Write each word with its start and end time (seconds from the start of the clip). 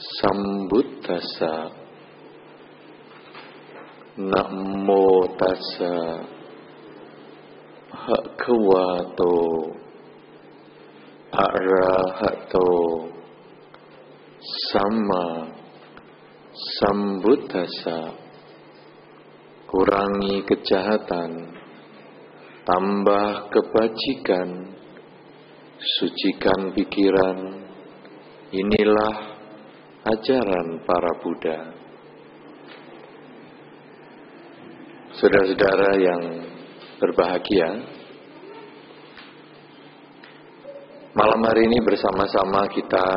Sambuddhasa 0.00 1.76
Namo 4.16 5.28
tassa 5.36 6.24
Bhagavato. 7.92 9.36
Arahato. 11.36 12.72
Sama. 14.72 15.52
Sambuddhasa 16.80 18.16
Kurangi 19.68 20.48
kejahatan. 20.48 21.32
Tambah 22.64 23.52
kebajikan. 23.52 24.48
Sucikan 25.76 26.72
pikiran. 26.72 27.68
Inilah 28.48 29.29
ajaran 30.00 30.80
para 30.88 31.12
Buddha. 31.20 31.58
Saudara-saudara 35.20 35.90
yang 36.00 36.22
berbahagia, 36.96 37.68
malam 41.12 41.40
hari 41.44 41.68
ini 41.68 41.78
bersama-sama 41.84 42.64
kita 42.72 43.08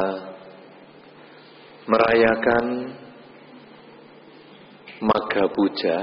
merayakan 1.87 2.65
Magha 4.99 5.45
Puja 5.55 5.97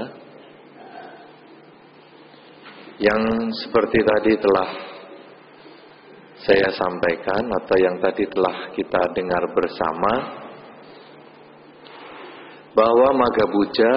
yang 2.97 3.21
seperti 3.53 3.99
tadi 4.01 4.33
telah 4.41 4.69
saya 6.41 6.69
sampaikan 6.73 7.45
atau 7.61 7.77
yang 7.77 8.01
tadi 8.01 8.25
telah 8.25 8.73
kita 8.73 9.01
dengar 9.13 9.45
bersama 9.53 10.40
bahwa 12.71 13.07
Maga 13.15 13.45
Puja 13.51 13.93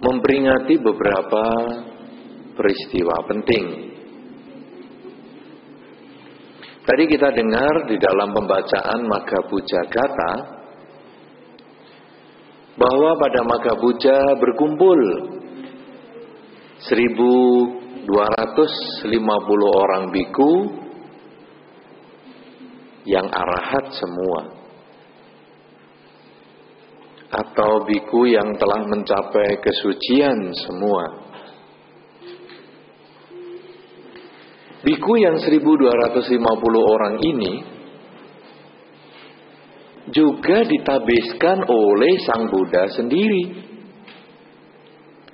memperingati 0.00 0.76
beberapa 0.76 1.44
peristiwa 2.56 3.16
penting. 3.28 3.96
Tadi 6.86 7.04
kita 7.10 7.34
dengar 7.34 7.90
di 7.90 7.96
dalam 7.98 8.30
pembacaan 8.30 9.00
Maga 9.08 9.40
Puja 9.50 9.80
Gata 9.90 10.32
bahwa 12.76 13.10
pada 13.18 13.40
Maga 13.42 13.74
Puja 13.80 14.36
berkumpul 14.38 15.00
1250 16.86 18.06
orang 19.66 20.04
biku 20.14 20.52
yang 23.06 23.26
arahat 23.26 23.90
semua 23.96 24.55
atau 27.26 27.82
biku 27.82 28.30
yang 28.30 28.54
telah 28.54 28.86
mencapai 28.86 29.58
kesucian 29.58 30.54
semua. 30.54 31.04
Biku 34.86 35.18
yang 35.18 35.42
1250 35.42 36.38
orang 36.78 37.18
ini 37.18 37.54
juga 40.14 40.62
ditabiskan 40.62 41.66
oleh 41.66 42.14
Sang 42.22 42.46
Buddha 42.46 42.86
sendiri. 42.94 43.66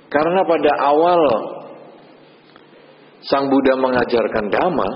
Karena 0.09 0.41
pada 0.45 0.71
awal 0.89 1.21
Sang 3.21 3.45
Buddha 3.53 3.77
mengajarkan 3.77 4.49
Dhamma, 4.49 4.91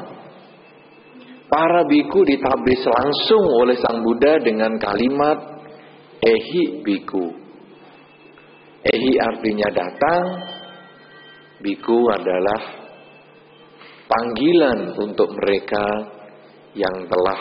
para 1.47 1.85
biku 1.85 2.25
ditabis 2.25 2.81
langsung 2.81 3.45
oleh 3.61 3.77
Sang 3.77 4.01
Buddha 4.01 4.41
dengan 4.41 4.81
kalimat 4.81 5.56
Ehi 6.21 6.81
biku. 6.81 7.25
Ehi 8.87 9.11
artinya 9.19 9.69
datang, 9.73 10.23
biku 11.61 12.09
adalah 12.13 12.61
panggilan 14.07 14.95
untuk 14.97 15.29
mereka 15.35 15.85
yang 16.73 17.05
telah 17.09 17.39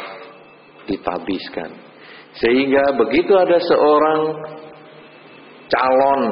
ditabiskan. 0.88 1.70
Sehingga 2.36 2.92
begitu 3.00 3.32
ada 3.32 3.56
seorang 3.56 4.20
calon 5.72 6.22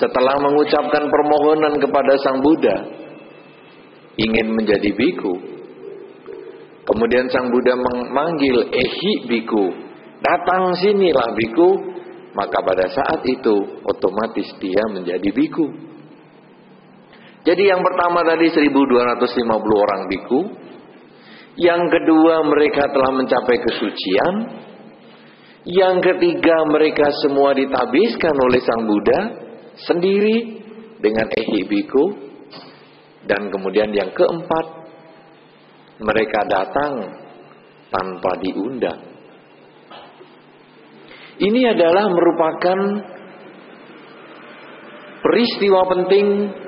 setelah 0.00 0.40
mengucapkan 0.40 1.12
permohonan 1.12 1.76
kepada 1.76 2.12
Sang 2.24 2.40
Buddha 2.40 2.76
ingin 4.16 4.48
menjadi 4.56 4.90
biku. 4.96 5.34
Kemudian 6.88 7.28
Sang 7.28 7.52
Buddha 7.52 7.76
memanggil 7.76 8.72
Ehi 8.72 9.12
biku, 9.28 9.89
datang 10.20 10.76
sinilah 10.78 11.34
biku. 11.36 11.70
Maka 12.30 12.62
pada 12.62 12.86
saat 12.86 13.26
itu 13.26 13.82
otomatis 13.82 14.54
dia 14.62 14.86
menjadi 14.86 15.34
biku. 15.34 15.66
Jadi 17.42 17.62
yang 17.66 17.82
pertama 17.82 18.22
tadi 18.22 18.54
1250 18.54 19.40
orang 19.74 20.02
biku. 20.06 20.40
Yang 21.58 21.82
kedua 21.90 22.46
mereka 22.46 22.86
telah 22.94 23.10
mencapai 23.18 23.56
kesucian. 23.58 24.34
Yang 25.66 25.96
ketiga 26.06 26.64
mereka 26.70 27.10
semua 27.20 27.50
ditabiskan 27.52 28.32
oleh 28.32 28.60
Sang 28.62 28.86
Buddha 28.86 29.20
sendiri 29.90 30.36
dengan 31.02 31.26
ehibiku 31.34 32.30
dan 33.28 33.52
kemudian 33.52 33.92
yang 33.92 34.12
keempat 34.16 34.66
mereka 36.00 36.40
datang 36.48 36.92
tanpa 37.92 38.30
diundang. 38.40 39.09
Ini 41.40 41.72
adalah 41.72 42.12
merupakan 42.12 42.78
peristiwa 45.24 45.80
penting 45.88 46.26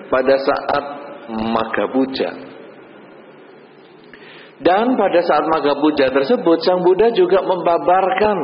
pada 0.09 0.35
saat 0.41 0.85
Maga 1.29 1.87
Puja. 1.93 2.31
Dan 4.63 4.97
pada 4.97 5.21
saat 5.21 5.45
Maga 5.45 5.77
Puja 5.77 6.09
tersebut 6.09 6.59
Sang 6.65 6.81
Buddha 6.81 7.13
juga 7.13 7.45
membabarkan 7.45 8.39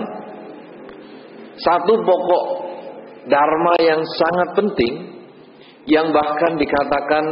satu 1.57 1.95
pokok 1.97 2.45
dharma 3.25 3.75
yang 3.81 4.03
sangat 4.05 4.49
penting 4.53 4.95
yang 5.89 6.13
bahkan 6.13 6.61
dikatakan 6.61 7.25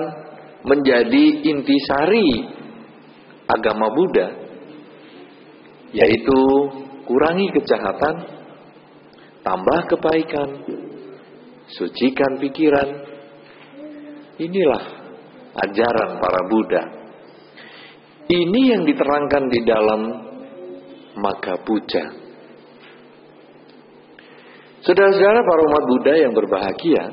menjadi 0.64 1.24
intisari 1.44 2.48
agama 3.44 3.92
Buddha 3.92 4.28
yaitu 5.92 6.40
kurangi 7.06 7.46
kejahatan 7.54 8.14
tambah 9.46 9.78
kebaikan 9.94 10.48
sucikan 11.70 12.42
pikiran 12.42 12.88
inilah 14.42 14.84
ajaran 15.54 16.10
para 16.18 16.40
Buddha 16.50 16.82
ini 18.26 18.74
yang 18.74 18.82
diterangkan 18.82 19.44
di 19.54 19.60
dalam 19.62 20.00
Maga 21.14 21.62
Puja 21.62 22.26
Saudara-saudara 24.86 25.42
para 25.42 25.60
umat 25.66 25.84
Buddha 25.90 26.14
yang 26.14 26.30
berbahagia, 26.30 27.10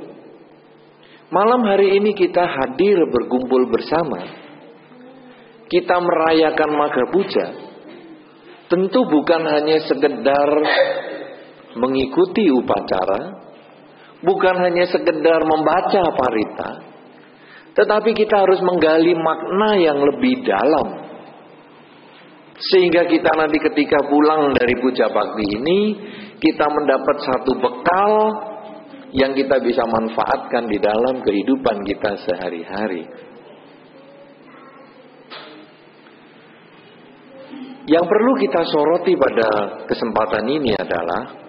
malam 1.33 1.65
hari 1.65 1.97
ini 1.97 2.13
kita 2.13 2.45
hadir 2.45 3.01
berkumpul 3.09 3.65
bersama. 3.73 4.21
Kita 5.73 5.97
merayakan 5.97 6.69
Maga 6.69 7.05
Puja. 7.09 7.45
Tentu 8.69 9.09
bukan 9.09 9.41
hanya 9.49 9.81
sekedar 9.89 10.49
mengikuti 11.75 12.49
upacara, 12.53 13.21
bukan 14.23 14.55
hanya 14.63 14.85
sekedar 14.87 15.41
membaca 15.43 16.03
parita, 16.13 16.71
tetapi 17.73 18.13
kita 18.13 18.45
harus 18.45 18.61
menggali 18.61 19.13
makna 19.17 19.69
yang 19.81 19.97
lebih 19.97 20.45
dalam. 20.45 20.87
Sehingga 22.53 23.09
kita 23.09 23.33
nanti 23.33 23.57
ketika 23.59 23.97
pulang 24.07 24.53
dari 24.53 24.77
puja 24.77 25.09
bakti 25.09 25.45
ini 25.57 25.79
kita 26.37 26.69
mendapat 26.69 27.17
satu 27.25 27.51
bekal 27.59 28.11
yang 29.13 29.33
kita 29.33 29.57
bisa 29.61 29.83
manfaatkan 29.89 30.69
di 30.69 30.77
dalam 30.77 31.21
kehidupan 31.21 31.81
kita 31.85 32.11
sehari-hari. 32.23 33.03
Yang 37.83 38.05
perlu 38.07 38.33
kita 38.39 38.61
soroti 38.63 39.13
pada 39.19 39.49
kesempatan 39.91 40.45
ini 40.47 40.71
adalah 40.71 41.42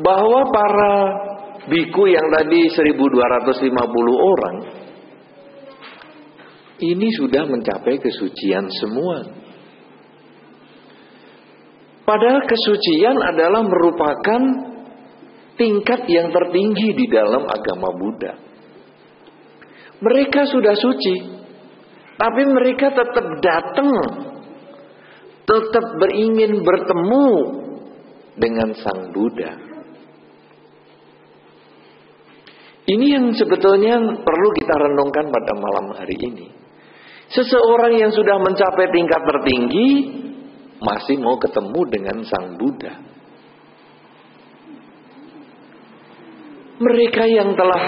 bahwa 0.00 0.40
para 0.52 0.94
biku 1.66 2.06
yang 2.08 2.28
tadi 2.32 2.68
1250 2.68 3.72
orang 4.36 4.56
ini 6.76 7.08
sudah 7.16 7.48
mencapai 7.48 7.96
kesucian 7.96 8.68
semua. 8.68 9.24
Padahal 12.04 12.44
kesucian 12.44 13.16
adalah 13.18 13.64
merupakan 13.64 14.42
tingkat 15.56 16.06
yang 16.06 16.30
tertinggi 16.30 16.94
di 16.94 17.06
dalam 17.10 17.48
agama 17.48 17.90
Buddha. 17.96 18.32
Mereka 19.96 20.44
sudah 20.52 20.76
suci, 20.76 21.16
tapi 22.20 22.42
mereka 22.44 22.92
tetap 22.92 23.26
datang, 23.40 23.90
tetap 25.48 25.84
beringin 25.96 26.60
bertemu 26.60 27.28
dengan 28.36 28.68
Sang 28.76 29.10
Buddha. 29.16 29.65
Ini 32.86 33.06
yang 33.18 33.34
sebetulnya 33.34 33.98
perlu 33.98 34.48
kita 34.54 34.74
renungkan 34.78 35.26
pada 35.34 35.52
malam 35.58 35.90
hari 35.90 36.14
ini. 36.22 36.46
Seseorang 37.34 37.98
yang 37.98 38.14
sudah 38.14 38.38
mencapai 38.38 38.86
tingkat 38.94 39.26
tertinggi 39.26 39.88
masih 40.78 41.18
mau 41.18 41.34
ketemu 41.42 41.80
dengan 41.90 42.16
Sang 42.22 42.54
Buddha. 42.54 42.94
Mereka 46.76 47.24
yang 47.26 47.58
telah 47.58 47.84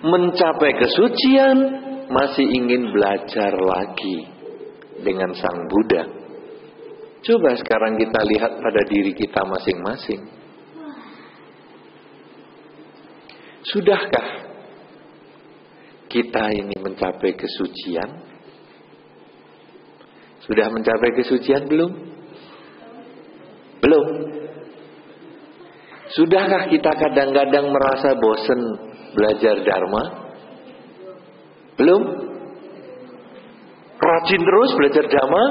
mencapai 0.00 0.72
kesucian 0.80 1.56
masih 2.08 2.46
ingin 2.48 2.88
belajar 2.94 3.52
lagi 3.60 4.24
dengan 5.04 5.36
Sang 5.36 5.68
Buddha. 5.68 6.08
Coba 7.20 7.50
sekarang 7.60 8.00
kita 8.00 8.20
lihat 8.24 8.56
pada 8.56 8.80
diri 8.88 9.12
kita 9.12 9.44
masing-masing. 9.44 10.37
Sudahkah 13.68 14.28
kita 16.08 16.44
ini 16.56 16.76
mencapai 16.80 17.36
kesucian? 17.36 18.24
Sudah 20.48 20.72
mencapai 20.72 21.12
kesucian 21.12 21.68
belum? 21.68 21.92
Belum. 23.84 24.06
Sudahkah 26.16 26.72
kita 26.72 26.96
kadang-kadang 26.96 27.68
merasa 27.68 28.16
bosan 28.16 28.60
belajar 29.12 29.60
Dharma? 29.60 30.02
Belum? 31.76 32.02
Rajin 34.00 34.40
terus 34.40 34.70
belajar 34.80 35.04
Dharma? 35.12 35.44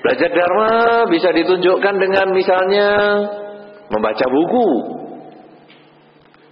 Belajar 0.00 0.30
Dharma 0.32 0.70
bisa 1.12 1.28
ditunjukkan 1.36 1.94
dengan 2.00 2.26
misalnya 2.32 2.88
membaca 3.92 4.24
buku. 4.24 4.99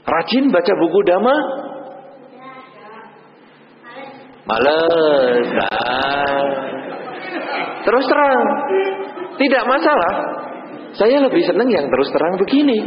Rajin 0.08 0.48
baca 0.48 0.72
buku 0.80 0.98
Dharma? 1.04 1.36
Males. 4.48 5.46
Nah. 5.52 6.44
Terus 7.84 8.04
terang. 8.08 8.42
Tidak 9.36 9.64
masalah. 9.68 10.12
Saya 10.96 11.20
lebih 11.20 11.44
senang 11.44 11.68
yang 11.68 11.86
terus 11.92 12.08
terang 12.08 12.40
begini. 12.40 12.78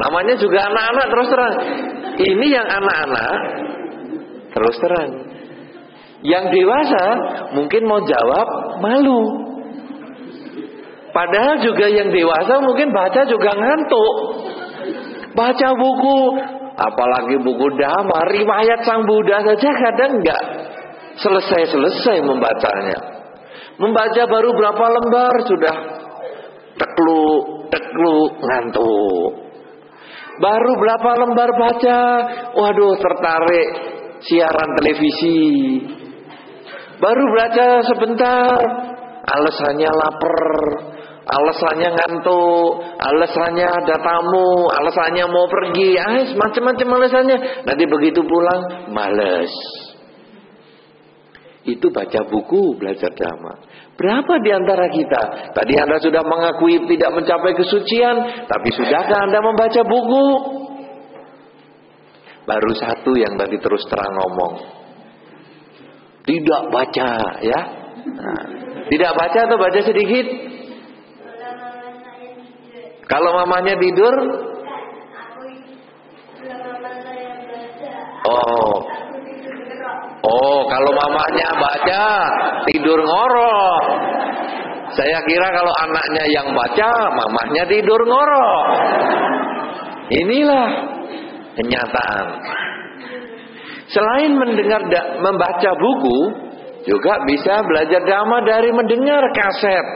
Namanya 0.00 0.34
juga 0.40 0.64
anak-anak 0.72 1.06
terus 1.12 1.28
terang. 1.28 1.54
Ini 2.18 2.46
yang 2.48 2.66
anak-anak 2.66 3.36
terus 4.56 4.76
terang. 4.80 5.10
Yang 6.24 6.44
dewasa 6.50 7.04
mungkin 7.54 7.82
mau 7.86 8.00
jawab 8.02 8.48
malu. 8.82 9.48
Padahal 11.12 11.62
juga 11.62 11.86
yang 11.88 12.10
dewasa 12.10 12.58
mungkin 12.64 12.90
baca 12.90 13.22
juga 13.28 13.50
ngantuk. 13.54 14.14
Baca 15.38 15.68
buku, 15.70 16.18
apalagi 16.74 17.38
buku 17.46 17.66
Dhamma, 17.78 18.26
riwayat 18.26 18.82
Sang 18.82 19.06
Buddha 19.06 19.38
saja 19.46 19.70
kadang 19.70 20.18
enggak 20.18 20.44
selesai-selesai 21.22 22.26
membacanya. 22.26 22.98
Membaca 23.78 24.22
baru 24.26 24.50
berapa 24.50 24.84
lembar 24.98 25.34
sudah? 25.46 25.76
Teklu, 26.74 27.26
teklu, 27.70 28.18
ngantuk. 28.42 29.30
Baru 30.42 30.72
berapa 30.74 31.10
lembar 31.22 31.50
baca, 31.54 32.00
waduh 32.58 32.94
tertarik. 32.98 33.68
Siaran 34.18 34.70
televisi. 34.82 35.38
Baru 36.98 37.22
baca 37.30 37.78
sebentar, 37.86 38.58
alasannya 39.22 39.86
lapar, 39.86 40.46
alasannya 41.28 41.88
ngantuk, 41.92 42.70
alasannya 42.96 43.66
ada 43.68 43.96
tamu, 44.00 44.72
alasannya 44.72 45.24
mau 45.28 45.44
pergi, 45.44 45.90
ah 46.00 46.24
macam-macam 46.32 46.88
alasannya. 46.96 47.38
Nanti 47.68 47.84
begitu 47.84 48.24
pulang, 48.24 48.88
males. 48.96 49.52
Itu 51.68 51.92
baca 51.92 52.24
buku, 52.24 52.80
belajar 52.80 53.12
dhamma. 53.12 53.60
Berapa 53.92 54.40
di 54.40 54.50
antara 54.56 54.88
kita? 54.88 55.52
Tadi 55.52 55.74
Anda 55.76 56.00
sudah 56.00 56.24
mengakui 56.24 56.80
tidak 56.88 57.12
mencapai 57.12 57.52
kesucian, 57.60 58.48
tapi 58.48 58.68
sudahkah 58.72 59.28
Anda 59.28 59.44
membaca 59.44 59.80
buku? 59.84 60.26
Baru 62.48 62.72
satu 62.72 63.12
yang 63.20 63.36
tadi 63.36 63.60
terus 63.60 63.84
terang 63.92 64.16
ngomong. 64.16 64.54
Tidak 66.24 66.62
baca, 66.72 67.10
ya. 67.44 67.60
Nah, 68.08 68.42
tidak 68.88 69.12
baca 69.12 69.38
atau 69.44 69.56
baca 69.60 69.80
sedikit? 69.84 70.47
Kalau 73.08 73.30
mamanya 73.32 73.74
tidur? 73.80 74.14
Oh, 78.28 78.84
Oh, 80.28 80.60
kalau 80.68 80.90
mamanya 80.92 81.48
baca 81.56 82.04
tidur 82.68 83.00
ngorok. 83.00 83.84
Saya 84.92 85.18
kira 85.24 85.48
kalau 85.54 85.72
anaknya 85.88 86.24
yang 86.32 86.48
baca, 86.52 86.90
mamahnya 87.16 87.64
tidur 87.70 88.00
ngorok. 88.02 88.64
Inilah 90.10 90.68
kenyataan. 91.54 92.26
Selain 93.88 94.36
mendengar 94.36 94.84
membaca 95.22 95.70
buku, 95.80 96.18
juga 96.84 97.24
bisa 97.24 97.62
belajar 97.64 98.00
dhamma 98.04 98.38
dari 98.44 98.68
mendengar 98.74 99.22
kaset. 99.32 99.86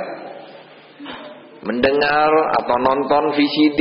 Mendengar 1.63 2.31
atau 2.59 2.77
nonton 2.83 3.25
VCD. 3.39 3.81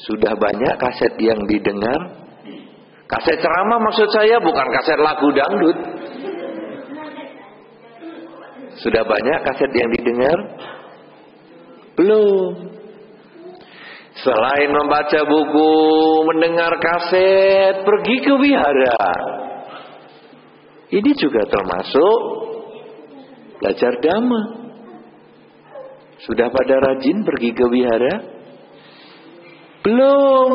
Sudah 0.00 0.32
banyak 0.32 0.74
kaset 0.80 1.12
yang 1.20 1.44
didengar 1.44 2.20
Kaset 3.10 3.42
ceramah 3.42 3.82
maksud 3.82 4.06
saya 4.14 4.38
bukan 4.38 4.66
kaset 4.70 4.98
lagu 5.02 5.34
dangdut. 5.34 5.78
Sudah 8.78 9.02
banyak 9.02 9.38
kaset 9.50 9.70
yang 9.74 9.90
didengar? 9.98 10.38
Belum. 11.98 12.70
Selain 14.14 14.70
membaca 14.70 15.26
buku, 15.26 15.74
mendengar 16.30 16.70
kaset, 16.78 17.82
pergi 17.82 18.16
ke 18.22 18.32
wihara. 18.38 19.10
Ini 20.94 21.10
juga 21.18 21.50
termasuk 21.50 22.18
belajar 23.58 23.92
dhamma. 24.06 24.42
Sudah 26.28 26.52
pada 26.52 26.74
rajin 26.84 27.24
pergi 27.24 27.50
ke 27.56 27.64
wihara? 27.64 28.14
Belum. 29.80 30.50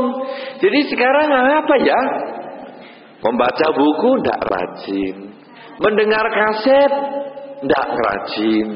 Jadi 0.62 0.80
sekarang 0.94 1.30
apa 1.34 1.76
ya? 1.82 2.02
Membaca 3.26 3.68
buku 3.74 4.22
tidak 4.22 4.42
rajin. 4.46 5.18
Mendengar 5.82 6.26
kaset 6.30 6.92
tidak 7.66 7.88
rajin. 7.98 8.70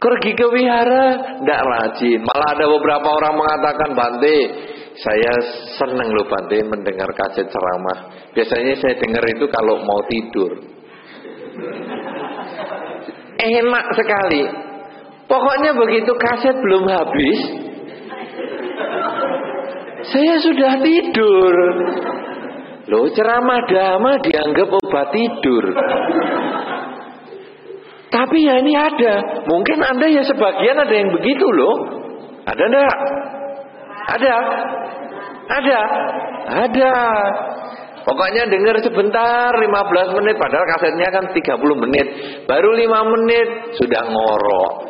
Pergi 0.00 0.32
ke 0.32 0.46
wihara 0.48 1.36
tidak 1.44 1.62
rajin. 1.68 2.24
Malah 2.24 2.48
ada 2.56 2.64
beberapa 2.64 3.08
orang 3.12 3.34
mengatakan 3.36 3.90
Bante, 3.92 4.36
saya 4.96 5.32
senang 5.76 6.08
loh 6.16 6.24
Bante 6.24 6.56
mendengar 6.64 7.12
kaset 7.12 7.44
ceramah. 7.52 8.32
Biasanya 8.32 8.80
saya 8.80 8.96
dengar 8.96 9.24
itu 9.28 9.44
kalau 9.52 9.84
mau 9.84 10.00
tidur. 10.08 10.52
Enak 13.36 13.86
sekali. 13.92 14.69
Pokoknya 15.30 15.70
begitu 15.78 16.10
kaset 16.18 16.58
belum 16.58 16.90
habis, 16.90 17.38
saya 20.10 20.34
sudah 20.42 20.72
tidur. 20.82 21.54
Loh 22.90 23.06
ceramah 23.14 23.62
dhamma 23.70 24.18
dianggap 24.26 24.68
obat 24.74 25.14
tidur. 25.14 25.64
Tapi 28.10 28.38
ya 28.42 28.58
ini 28.58 28.74
ada. 28.74 29.46
Mungkin 29.46 29.78
Anda 29.86 30.10
ya 30.10 30.26
sebagian 30.26 30.82
ada 30.82 30.90
yang 30.90 31.14
begitu 31.14 31.46
loh. 31.46 31.76
Ada 32.50 32.62
enggak? 32.66 32.96
Ada? 34.18 34.34
Ada? 35.46 35.80
Ada. 36.66 36.94
Pokoknya 38.02 38.50
dengar 38.50 38.82
sebentar 38.82 39.54
15 39.54 40.16
menit 40.18 40.34
padahal 40.34 40.66
kasetnya 40.74 41.08
kan 41.14 41.30
30 41.30 41.82
menit. 41.86 42.06
Baru 42.50 42.74
5 42.74 43.12
menit 43.14 43.48
sudah 43.78 44.02
ngorok. 44.10 44.89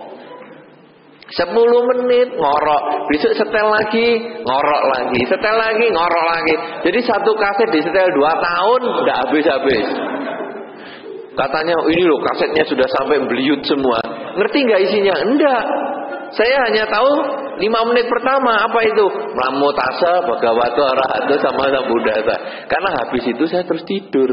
10 1.31 1.47
menit 1.95 2.35
ngorok, 2.35 3.07
besok 3.07 3.33
setel 3.39 3.67
lagi, 3.71 4.19
ngorok 4.43 4.83
lagi, 4.99 5.21
setel 5.31 5.55
lagi, 5.55 5.87
ngorok 5.87 6.27
lagi. 6.27 6.55
Jadi 6.91 6.99
satu 7.07 7.31
kaset 7.39 7.71
di 7.71 7.81
setel 7.87 8.11
2 8.11 8.19
tahun 8.19 8.81
udah 8.99 9.15
habis-habis. 9.27 9.87
Katanya 11.39 11.79
ini 11.87 12.03
loh 12.03 12.19
kasetnya 12.19 12.67
sudah 12.67 12.89
sampai 12.99 13.23
beliut 13.31 13.63
semua. 13.63 14.03
Ngerti 14.35 14.59
nggak 14.67 14.81
isinya? 14.91 15.15
Enggak. 15.23 15.65
Saya 16.35 16.67
hanya 16.67 16.85
tahu 16.91 17.11
lima 17.63 17.81
menit 17.91 18.07
pertama 18.07 18.67
apa 18.67 18.81
itu 18.87 19.07
Namutasa, 19.35 20.27
Bhagavato, 20.27 20.83
Arahato 20.83 21.35
sama 21.43 21.71
Sambuddhasa. 21.71 22.37
Karena 22.67 22.91
habis 23.03 23.23
itu 23.23 23.45
saya 23.47 23.63
terus 23.67 23.87
tidur. 23.87 24.31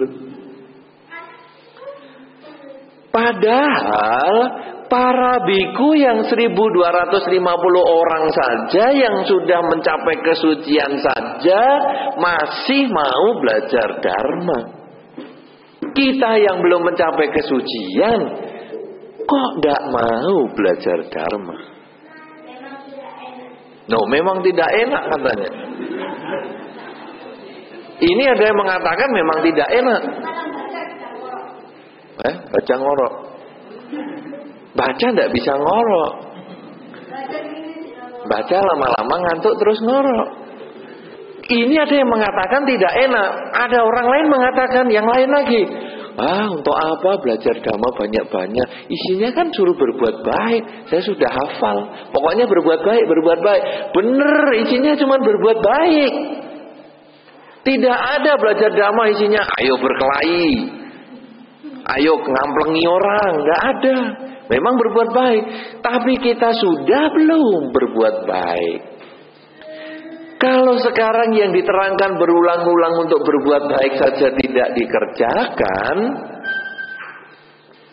Padahal 3.14 4.34
para 4.88 5.44
biku 5.44 5.96
yang 5.96 6.24
1250 6.26 7.38
orang 7.84 8.26
saja 8.32 8.86
yang 8.92 9.24
sudah 9.28 9.60
mencapai 9.68 10.16
kesucian 10.24 11.00
saja 11.00 11.62
masih 12.20 12.88
mau 12.92 13.28
belajar 13.40 13.88
dharma. 14.02 14.60
Kita 15.94 16.32
yang 16.40 16.60
belum 16.64 16.82
mencapai 16.88 17.28
kesucian 17.32 18.20
kok 19.28 19.50
tidak 19.60 19.82
mau 19.92 20.36
belajar 20.56 20.98
dharma? 21.12 21.58
No, 23.88 24.04
memang 24.12 24.44
tidak 24.44 24.68
enak 24.68 25.04
katanya. 25.16 25.52
Ini 27.98 28.24
ada 28.30 28.44
yang 28.46 28.58
mengatakan 28.60 29.10
memang 29.10 29.38
tidak 29.48 29.68
enak. 29.74 30.02
Eh, 32.18 32.36
baca 32.52 32.74
ngorok. 32.78 33.14
Baca 34.78 35.06
tidak 35.10 35.34
bisa 35.34 35.58
ngorok. 35.58 36.14
Baca 38.30 38.58
lama-lama 38.62 39.16
ngantuk 39.26 39.58
terus 39.58 39.82
ngorok. 39.82 40.30
Ini 41.48 41.76
ada 41.80 41.96
yang 41.96 42.12
mengatakan 42.12 42.68
tidak 42.68 42.94
enak. 43.08 43.30
Ada 43.56 43.80
orang 43.82 44.08
lain 44.12 44.26
mengatakan 44.28 44.86
yang 44.92 45.08
lain 45.08 45.30
lagi. 45.32 45.64
Ah, 46.18 46.50
untuk 46.50 46.74
apa 46.74 47.22
belajar 47.22 47.62
dhamma 47.62 47.94
banyak-banyak? 47.94 48.90
Isinya 48.90 49.30
kan 49.38 49.54
suruh 49.54 49.78
berbuat 49.78 50.26
baik. 50.26 50.64
Saya 50.90 51.02
sudah 51.06 51.30
hafal. 51.30 51.78
Pokoknya 52.10 52.50
berbuat 52.50 52.82
baik, 52.84 53.04
berbuat 53.06 53.40
baik. 53.40 53.64
Bener, 53.96 54.38
isinya 54.66 54.98
cuma 54.98 55.22
berbuat 55.22 55.58
baik. 55.62 56.14
Tidak 57.64 58.00
ada 58.18 58.32
belajar 58.42 58.70
dhamma 58.74 59.04
isinya 59.14 59.46
ayo 59.62 59.78
berkelahi. 59.78 60.52
Ayo 61.96 62.14
ngamplengi 62.20 62.84
orang, 62.90 63.32
nggak 63.46 63.62
ada. 63.78 63.98
Memang 64.48 64.80
berbuat 64.80 65.10
baik, 65.12 65.44
tapi 65.84 66.14
kita 66.24 66.56
sudah 66.56 67.04
belum 67.12 67.76
berbuat 67.76 68.16
baik. 68.24 68.82
Kalau 70.38 70.78
sekarang 70.80 71.34
yang 71.34 71.50
diterangkan 71.50 72.16
berulang-ulang 72.22 72.96
untuk 73.10 73.26
berbuat 73.26 73.64
baik 73.68 73.94
saja 73.98 74.28
tidak 74.38 74.68
dikerjakan, 74.78 75.98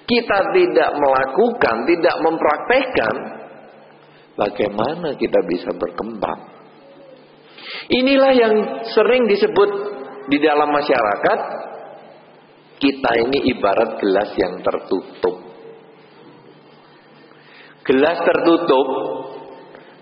kita 0.05 0.39
tidak 0.53 0.91
melakukan, 1.01 1.77
tidak 1.89 2.17
mempraktekkan, 2.21 3.15
bagaimana 4.37 5.17
kita 5.17 5.41
bisa 5.49 5.73
berkembang? 5.73 6.53
Inilah 7.89 8.33
yang 8.37 8.55
sering 8.93 9.25
disebut 9.25 9.71
di 10.29 10.39
dalam 10.45 10.69
masyarakat, 10.69 11.39
kita 12.77 13.11
ini 13.25 13.57
ibarat 13.57 13.97
gelas 14.01 14.31
yang 14.37 14.61
tertutup. 14.61 15.44
Gelas 17.85 18.19
tertutup 18.25 18.87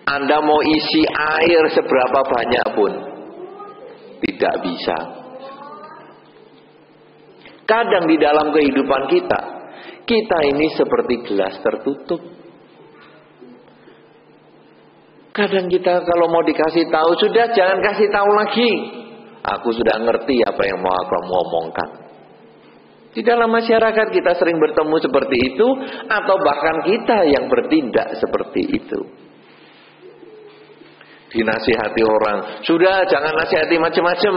anda 0.06 0.38
mau 0.42 0.58
isi 0.62 1.02
air 1.06 1.62
seberapa 1.70 2.20
banyak 2.26 2.66
pun 2.74 2.92
tidak 4.22 4.54
bisa. 4.66 4.98
Kadang 7.62 8.10
di 8.10 8.18
dalam 8.18 8.50
kehidupan 8.50 9.02
kita, 9.08 9.40
kita 10.04 10.38
ini 10.50 10.66
seperti 10.74 11.14
gelas 11.26 11.54
tertutup. 11.62 12.20
Kadang 15.32 15.72
kita 15.72 16.04
kalau 16.04 16.28
mau 16.28 16.44
dikasih 16.44 16.92
tahu, 16.92 17.10
sudah 17.16 17.56
jangan 17.56 17.80
kasih 17.80 18.08
tahu 18.12 18.30
lagi. 18.36 18.72
Aku 19.42 19.74
sudah 19.74 19.96
ngerti 20.02 20.38
apa 20.44 20.62
yang 20.66 20.78
mau 20.84 20.92
aku 20.92 21.14
omongkan. 21.18 22.01
Di 23.12 23.20
dalam 23.20 23.52
masyarakat 23.52 24.08
kita 24.08 24.32
sering 24.40 24.56
bertemu 24.56 24.96
seperti 25.04 25.36
itu, 25.52 25.68
atau 26.08 26.36
bahkan 26.40 26.80
kita 26.88 27.28
yang 27.28 27.44
bertindak 27.48 28.16
seperti 28.16 28.62
itu 28.72 29.22
dinasihati 31.32 32.02
orang. 32.04 32.38
Sudah 32.62 33.08
jangan 33.08 33.32
nasihati 33.32 33.80
macam-macam. 33.80 34.34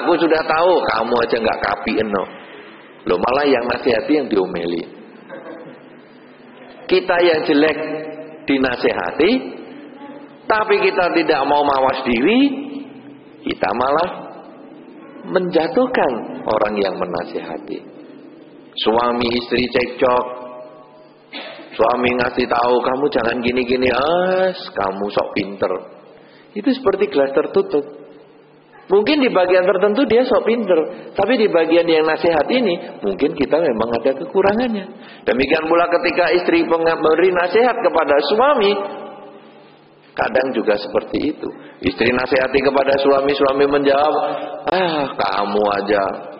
Aku 0.00 0.12
sudah 0.16 0.42
tahu, 0.48 0.72
kamu 0.80 1.14
aja 1.20 1.36
nggak 1.38 1.60
kapi 1.60 1.92
eno. 2.00 2.24
Lo 3.06 3.20
malah 3.20 3.46
yang 3.46 3.64
nasihati 3.68 4.12
yang 4.16 4.26
diomeli. 4.32 4.82
Kita 6.88 7.16
yang 7.20 7.40
jelek 7.46 7.78
dinasihati, 8.48 9.32
tapi 10.48 10.74
kita 10.82 11.14
tidak 11.14 11.40
mau 11.46 11.62
mawas 11.64 12.04
diri, 12.04 12.40
kita 13.46 13.68
malah 13.76 14.10
menjatuhkan 15.22 16.42
orang 16.42 16.74
yang 16.80 16.94
menasihati. 16.98 17.91
Suami 18.72 19.28
istri 19.36 19.68
cekcok, 19.68 20.24
suami 21.76 22.08
ngasih 22.16 22.48
tahu 22.48 22.76
kamu 22.80 23.04
jangan 23.12 23.36
gini-gini, 23.44 23.88
as 23.92 24.56
kamu 24.72 25.12
sok 25.12 25.28
pinter. 25.36 25.72
Itu 26.56 26.72
seperti 26.72 27.12
gelas 27.12 27.36
tertutup. 27.36 27.84
Mungkin 28.92 29.24
di 29.24 29.30
bagian 29.32 29.64
tertentu 29.64 30.04
dia 30.08 30.24
sok 30.24 30.48
pinter. 30.48 30.78
Tapi 31.12 31.36
di 31.36 31.48
bagian 31.52 31.84
yang 31.84 32.04
nasihat 32.04 32.44
ini, 32.48 33.00
mungkin 33.00 33.32
kita 33.36 33.56
memang 33.60 33.88
ada 33.92 34.12
kekurangannya. 34.20 34.84
Demikian 35.24 35.64
pula 35.68 35.88
ketika 35.88 36.32
istri 36.32 36.64
memberi 36.64 37.30
nasihat 37.32 37.76
kepada 37.76 38.16
suami, 38.32 38.72
kadang 40.12 40.48
juga 40.56 40.76
seperti 40.80 41.36
itu. 41.36 41.48
Istri 41.92 42.08
nasihati 42.12 42.58
kepada 42.60 42.92
suami, 43.00 43.32
suami 43.32 43.64
menjawab, 43.68 44.14
ah 44.72 45.04
kamu 45.12 45.62
aja 45.76 46.31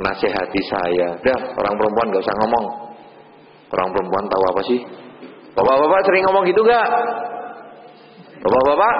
nasihati 0.00 0.60
saya. 0.68 1.08
Dah, 1.20 1.40
orang 1.58 1.74
perempuan 1.76 2.06
gak 2.12 2.24
usah 2.24 2.36
ngomong. 2.44 2.66
Orang 3.72 3.88
perempuan 3.92 4.24
tahu 4.28 4.42
apa 4.48 4.60
sih? 4.68 4.80
Bapak-bapak 5.52 6.00
sering 6.08 6.24
ngomong 6.28 6.44
gitu 6.48 6.62
gak? 6.64 6.88
Bapak-bapak? 8.42 8.94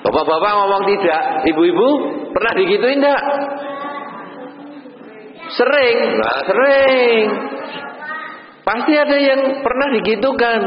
Bapak-bapak 0.00 0.52
ngomong 0.56 0.82
tidak. 0.88 1.22
Ibu-ibu 1.52 1.88
pernah 2.32 2.52
digituin 2.56 2.98
enggak? 3.04 3.22
Sering. 5.50 5.98
Nah, 6.16 6.38
sering. 6.48 7.24
Pasti 8.64 8.92
ada 8.96 9.16
yang 9.18 9.40
pernah 9.60 9.88
digitukan. 10.00 10.60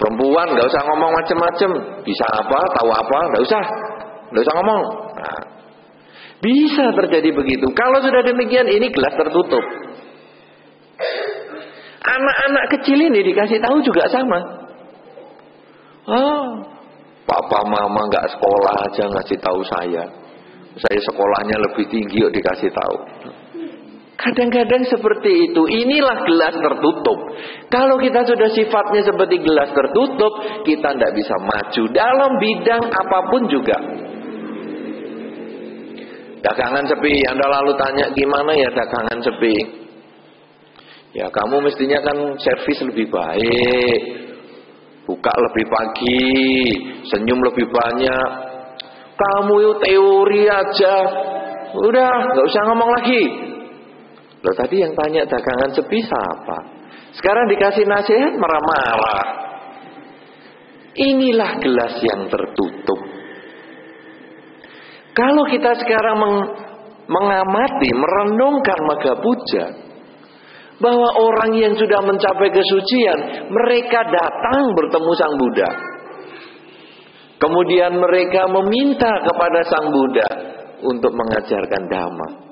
Perempuan 0.00 0.48
nggak 0.56 0.64
usah 0.64 0.82
ngomong 0.88 1.12
macam-macam. 1.12 1.70
Bisa 2.08 2.24
apa, 2.24 2.60
tahu 2.80 2.88
apa, 2.88 3.18
nggak 3.30 3.42
usah. 3.44 3.64
Nggak 4.32 4.42
usah 4.48 4.54
ngomong. 4.58 4.82
Bisa 6.40 6.84
terjadi 6.96 7.36
begitu. 7.36 7.68
Kalau 7.76 8.00
sudah 8.00 8.24
demikian, 8.24 8.64
ini 8.64 8.88
gelas 8.88 9.12
tertutup. 9.12 9.64
Anak-anak 12.00 12.64
kecil 12.80 12.96
ini 12.96 13.20
dikasih 13.20 13.60
tahu 13.60 13.84
juga 13.84 14.08
sama. 14.08 14.40
Ah, 16.08 16.48
papa 17.28 17.60
mama 17.68 18.08
nggak 18.08 18.26
sekolah 18.36 18.74
aja 18.88 19.04
ngasih 19.04 19.38
tahu 19.38 19.60
saya. 19.68 20.04
Saya 20.80 20.98
sekolahnya 21.12 21.56
lebih 21.60 21.92
tinggi 21.92 22.24
yuk 22.24 22.32
dikasih 22.32 22.72
tahu. 22.72 22.96
Kadang-kadang 24.20 24.84
seperti 24.84 25.48
itu. 25.48 25.62
Inilah 25.64 26.28
gelas 26.28 26.54
tertutup. 26.60 27.18
Kalau 27.72 27.96
kita 27.96 28.20
sudah 28.28 28.48
sifatnya 28.52 29.00
seperti 29.00 29.40
gelas 29.40 29.72
tertutup, 29.72 30.32
kita 30.68 30.88
tidak 30.92 31.12
bisa 31.16 31.36
maju 31.40 31.82
dalam 31.88 32.32
bidang 32.36 32.84
apa 32.84 33.18
pun 33.32 33.42
juga. 33.48 33.76
Dagangan 36.40 36.84
sepi, 36.88 37.20
Anda 37.28 37.44
lalu 37.44 37.76
tanya 37.76 38.06
gimana 38.16 38.56
ya 38.56 38.72
dagangan 38.72 39.20
sepi? 39.20 39.56
Ya 41.10 41.26
kamu 41.28 41.60
mestinya 41.66 42.00
kan 42.00 42.16
servis 42.40 42.80
lebih 42.86 43.12
baik, 43.12 44.00
buka 45.04 45.32
lebih 45.36 45.66
pagi, 45.68 46.32
senyum 47.12 47.44
lebih 47.44 47.66
banyak. 47.68 48.30
Kamu 49.20 49.54
itu 49.60 49.72
teori 49.84 50.42
aja, 50.48 50.96
udah 51.76 52.10
nggak 52.30 52.46
usah 52.46 52.62
ngomong 52.72 52.90
lagi. 52.94 53.22
Loh 54.40 54.54
tadi 54.56 54.80
yang 54.80 54.96
tanya 54.96 55.28
dagangan 55.28 55.76
sepi 55.76 55.98
siapa? 56.00 56.58
Sekarang 57.20 57.52
dikasih 57.52 57.84
nasihat 57.84 58.32
marah-marah. 58.40 59.24
Inilah 60.96 61.60
gelas 61.60 61.94
yang 62.00 62.32
tertutup. 62.32 63.19
Kalau 65.20 65.44
kita 65.52 65.70
sekarang 65.84 66.16
meng, 66.16 66.36
mengamati, 67.04 67.92
merenungkan 67.92 68.78
Maga 68.88 69.14
Puja, 69.20 69.64
bahwa 70.80 71.08
orang 71.12 71.52
yang 71.60 71.76
sudah 71.76 72.00
mencapai 72.00 72.48
kesucian, 72.48 73.52
mereka 73.52 74.00
datang 74.08 74.72
bertemu 74.72 75.12
Sang 75.12 75.36
Buddha. 75.36 75.70
Kemudian 77.36 78.00
mereka 78.00 78.48
meminta 78.48 79.12
kepada 79.20 79.60
Sang 79.68 79.92
Buddha 79.92 80.28
untuk 80.88 81.12
mengajarkan 81.12 81.82
dhamma. 81.84 82.49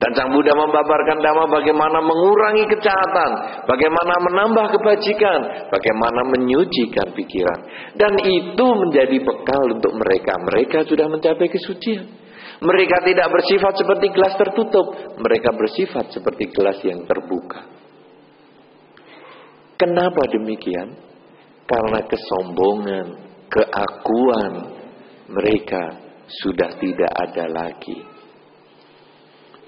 Dan 0.00 0.16
Sang 0.16 0.32
Buddha 0.32 0.56
membabarkan 0.56 1.20
dhamma 1.20 1.44
bagaimana 1.60 2.00
mengurangi 2.00 2.64
kejahatan, 2.72 3.30
bagaimana 3.68 4.14
menambah 4.32 4.80
kebajikan, 4.80 5.68
bagaimana 5.68 6.24
menyucikan 6.24 7.12
pikiran. 7.12 7.60
Dan 8.00 8.16
itu 8.24 8.64
menjadi 8.64 9.20
bekal 9.20 9.76
untuk 9.76 9.92
mereka. 10.00 10.40
Mereka 10.40 10.88
sudah 10.88 11.04
mencapai 11.04 11.52
kesucian. 11.52 12.16
Mereka 12.64 12.96
tidak 13.12 13.28
bersifat 13.28 13.72
seperti 13.76 14.06
gelas 14.12 14.34
tertutup, 14.40 14.86
mereka 15.20 15.52
bersifat 15.52 16.12
seperti 16.12 16.48
gelas 16.48 16.80
yang 16.80 17.04
terbuka. 17.04 17.60
Kenapa 19.76 20.28
demikian? 20.32 20.96
Karena 21.64 22.04
kesombongan, 22.04 23.06
keakuan 23.48 24.52
mereka 25.28 26.08
sudah 26.28 26.76
tidak 26.76 27.12
ada 27.16 27.44
lagi. 27.48 28.19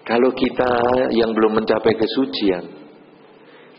Kalau 0.03 0.31
kita 0.35 0.73
yang 1.15 1.31
belum 1.31 1.63
mencapai 1.63 1.95
kesucian, 1.95 2.65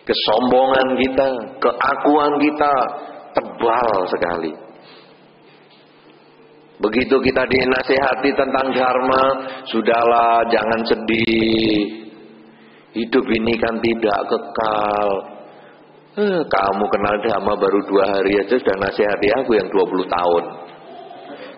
kesombongan 0.07 0.87
kita, 0.95 1.27
keakuan 1.59 2.33
kita 2.39 2.73
tebal 3.35 3.89
sekali. 4.07 4.53
Begitu 6.79 7.15
kita 7.15 7.43
dinasehati 7.47 8.29
tentang 8.35 8.71
dharma, 8.71 9.23
sudahlah 9.67 10.47
jangan 10.47 10.81
sedih. 10.87 12.03
Hidup 12.93 13.25
ini 13.27 13.53
kan 13.59 13.75
tidak 13.83 14.19
kekal. 14.27 15.09
Eh, 16.13 16.41
kamu 16.45 16.85
kenal 16.93 17.15
dhamma 17.25 17.53
baru 17.57 17.79
dua 17.89 18.03
hari 18.05 18.37
aja 18.37 18.53
sudah 18.53 18.77
nasihati 18.79 19.27
aku 19.33 19.57
yang 19.57 19.65
20 19.65 20.05
tahun. 20.05 20.43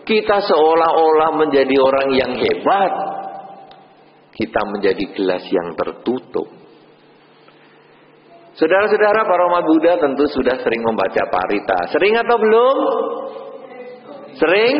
Kita 0.05 0.37
seolah-olah 0.47 1.31
menjadi 1.43 1.75
orang 1.75 2.09
yang 2.15 2.31
hebat 2.39 3.14
kita 4.35 4.61
menjadi 4.67 5.03
gelas 5.15 5.47
yang 5.47 5.71
tertutup. 5.79 6.47
Saudara-saudara 8.55 9.27
para 9.27 9.43
umat 9.51 9.63
Buddha 9.67 9.99
tentu 9.99 10.27
sudah 10.31 10.59
sering 10.59 10.83
membaca 10.83 11.23
parita. 11.27 11.79
Sering 11.91 12.15
atau 12.19 12.35
belum? 12.39 12.77
Sering? 14.35 14.75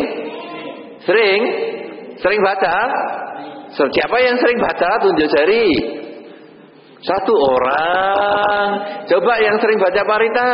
Sering? 1.04 1.42
Sering 2.20 2.40
baca? 2.44 2.76
Siapa 3.76 4.18
yang 4.24 4.40
sering 4.40 4.60
baca? 4.60 4.90
Tunjuk 5.04 5.28
jari. 5.28 5.68
Satu 7.04 7.34
orang. 7.36 8.68
Coba 9.12 9.34
yang 9.44 9.60
sering 9.60 9.80
baca 9.80 10.02
parita. 10.08 10.52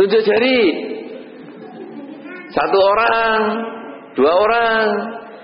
Tunjuk 0.00 0.24
jari. 0.24 0.60
Satu 2.52 2.78
orang. 2.80 3.40
Dua 4.16 4.32
orang. 4.32 4.84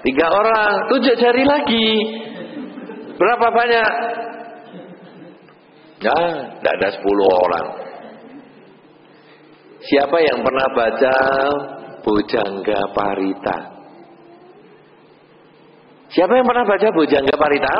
Tiga 0.00 0.26
orang, 0.32 0.88
tujuh 0.88 1.14
jari 1.20 1.44
lagi. 1.44 1.88
Berapa 3.20 3.46
banyak? 3.52 3.90
Ya, 6.00 6.16
tidak 6.56 6.74
ada 6.80 6.88
sepuluh 6.96 7.28
orang. 7.28 7.66
Siapa 9.84 10.16
yang 10.24 10.40
pernah 10.40 10.66
baca 10.72 11.14
Bojangga 12.00 12.80
Parita? 12.96 13.56
Siapa 16.08 16.32
yang 16.32 16.46
pernah 16.48 16.64
baca 16.64 16.88
Bojangga 16.96 17.34
Parita? 17.36 17.76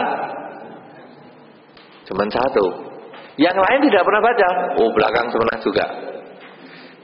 Cuman 2.05 2.29
satu. 2.29 2.65
Yang 3.41 3.57
lain 3.57 3.81
tidak 3.89 4.03
pernah 4.05 4.23
baca. 4.23 4.49
Oh, 4.77 4.91
belakang 4.93 5.27
pernah 5.33 5.59
juga. 5.65 5.87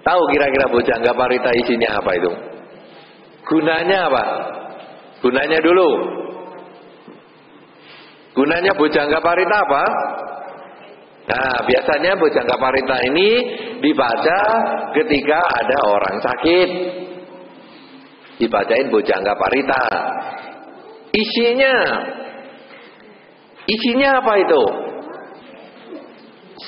Tahu 0.04 0.22
kira-kira 0.36 0.68
Bojangga 0.68 1.12
Parita 1.16 1.50
isinya 1.56 1.96
apa 2.04 2.10
itu? 2.12 2.32
Gunanya 3.48 3.98
apa? 4.12 4.24
Gunanya 5.26 5.58
dulu. 5.58 5.90
Gunanya 8.38 8.78
bujangga 8.78 9.18
parita 9.18 9.56
apa? 9.58 9.84
Nah, 11.26 11.58
biasanya 11.66 12.14
bujangga 12.14 12.54
parita 12.54 12.96
ini 13.10 13.30
dibaca 13.82 14.40
ketika 14.94 15.38
ada 15.42 15.78
orang 15.90 16.16
sakit. 16.22 16.68
Dibacain 18.38 18.86
bujangga 18.86 19.34
parita. 19.34 19.82
Isinya 21.10 21.74
Isinya 23.66 24.22
apa 24.22 24.32
itu? 24.38 24.62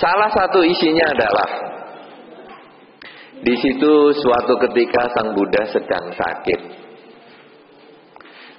Salah 0.03 0.35
satu 0.35 0.67
isinya 0.67 1.07
adalah 1.15 1.51
di 3.39 3.55
situ 3.55 3.93
suatu 4.19 4.59
ketika 4.67 5.07
Sang 5.15 5.31
Buddha 5.39 5.63
sedang 5.71 6.11
sakit. 6.11 6.88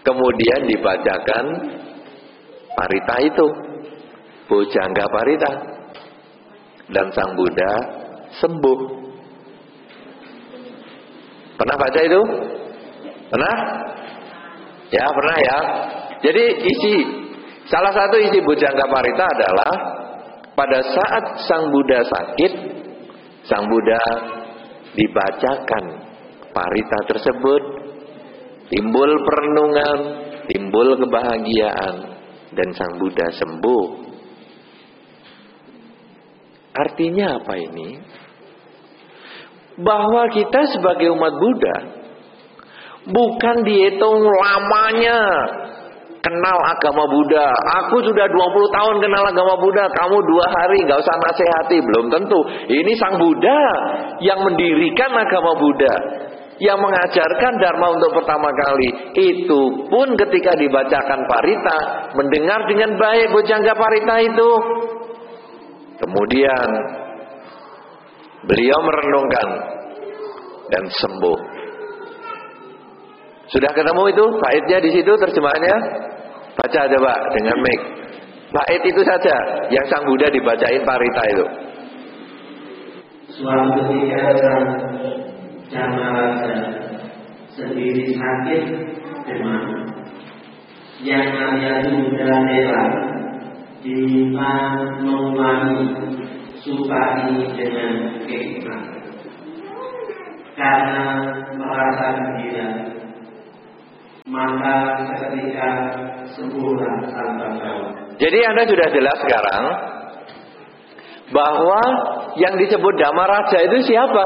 Kemudian 0.03 0.67
dibacakan 0.69 1.45
parita 2.73 3.15
itu. 3.23 3.47
Bojangga 4.49 5.05
parita. 5.11 5.51
Dan 6.89 7.13
Sang 7.13 7.37
Buddha 7.37 7.73
sembuh. 8.41 8.79
Pernah 11.59 11.75
baca 11.75 11.99
itu? 11.99 12.21
Pernah? 13.29 13.55
Ya, 14.89 15.05
pernah 15.05 15.37
ya. 15.37 15.57
Jadi 16.19 16.43
isi 16.65 16.93
salah 17.69 17.93
satu 17.93 18.17
isi 18.17 18.41
Bojangga 18.41 18.89
Parita 18.89 19.25
adalah 19.27 19.73
pada 20.57 20.79
saat 20.83 21.23
Sang 21.47 21.69
Buddha 21.71 22.03
sakit, 22.03 22.51
Sang 23.47 23.69
Buddha 23.69 24.03
dibacakan 24.97 25.83
parita 26.51 26.99
tersebut 27.07 27.61
Timbul 28.69 29.11
perenungan, 29.25 29.99
timbul 30.45 30.93
kebahagiaan, 31.01 31.95
dan 32.53 32.67
Sang 32.77 33.01
Buddha 33.01 33.27
sembuh. 33.33 33.85
Artinya 36.77 37.41
apa 37.41 37.53
ini? 37.57 37.89
Bahwa 39.81 40.29
kita 40.29 40.69
sebagai 40.69 41.09
umat 41.17 41.33
Buddha 41.41 41.77
bukan 43.09 43.57
dihitung 43.65 44.21
lamanya 44.21 45.19
kenal 46.21 46.57
agama 46.61 47.09
Buddha. 47.09 47.49
Aku 47.83 48.05
sudah 48.05 48.27
20 48.27 48.75
tahun 48.75 48.95
kenal 49.01 49.23
agama 49.33 49.55
Buddha. 49.57 49.89
Kamu 49.97 50.17
dua 50.29 50.45
hari 50.45 50.77
nggak 50.85 50.99
usah 50.99 51.15
nasihati. 51.17 51.77
Belum 51.81 52.05
tentu. 52.11 52.39
Ini 52.69 52.91
sang 53.01 53.17
Buddha 53.17 53.61
yang 54.21 54.45
mendirikan 54.45 55.09
agama 55.15 55.57
Buddha 55.57 55.95
yang 56.59 56.79
mengajarkan 56.79 57.53
Dharma 57.59 57.87
untuk 57.95 58.11
pertama 58.19 58.51
kali. 58.51 58.89
Itu 59.15 59.87
pun 59.87 60.11
ketika 60.19 60.59
dibacakan 60.59 61.23
Parita, 61.25 61.79
mendengar 62.19 62.67
dengan 62.67 62.99
baik 62.99 63.31
Bojangga 63.31 63.73
Parita 63.79 64.15
itu. 64.19 64.51
Kemudian 65.99 66.67
beliau 68.43 68.79
merenungkan 68.83 69.47
dan 70.71 70.83
sembuh. 70.87 71.39
Sudah 73.49 73.71
ketemu 73.73 74.03
itu 74.13 74.25
faidnya 74.43 74.79
di 74.83 74.89
situ 74.93 75.11
terjemahannya? 75.15 75.77
Baca 76.59 76.81
coba 76.91 77.13
dengan 77.39 77.57
mic. 77.63 77.81
Faid 78.51 78.81
itu 78.83 79.01
saja 79.07 79.35
yang 79.71 79.85
Sang 79.87 80.03
Buddha 80.05 80.27
dibacain 80.27 80.83
Parita 80.83 81.23
itu. 81.31 81.45
Ketika 83.39 84.27
Jamaraja 85.69 86.53
sendiri 87.53 88.08
sakit 88.19 88.63
demam 89.23 89.65
yang 90.99 91.31
Buddha 91.31 92.43
rela 92.43 92.83
diminta 93.79 94.55
mengulangi 94.99 95.87
supari 96.59 97.47
dengan 97.55 98.19
hikmah 98.27 98.83
karena 100.59 101.03
merasa 101.55 102.05
gembira 102.19 102.69
maka 104.29 104.75
seketika 105.09 105.69
sembuhlah 106.37 106.95
tanpa 107.09 107.47
jawab. 107.57 107.93
Jadi 108.21 108.39
Anda 108.45 108.63
sudah 108.69 108.87
jelas 108.93 109.17
sekarang 109.25 109.63
bahwa 111.33 111.81
yang 112.37 112.53
disebut 112.61 112.93
Dhamma 112.97 113.25
Raja 113.25 113.57
itu 113.65 113.77
siapa? 113.89 114.25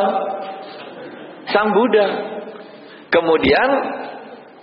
Sang 1.56 1.72
Buddha. 1.72 2.33
Kemudian 3.14 3.70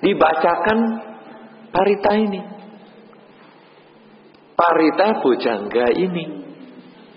dibacakan 0.02 0.78
parita 1.70 2.10
ini. 2.18 2.40
Parita 4.58 5.22
bojangga 5.22 5.86
ini. 5.94 6.24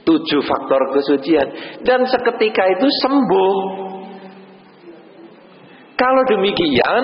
Tujuh 0.04 0.42
faktor 0.46 0.94
kesucian. 0.94 1.48
Dan 1.82 2.06
seketika 2.06 2.64
itu 2.78 2.88
sembuh. 3.02 3.56
Kalau 5.98 6.24
demikian, 6.28 7.04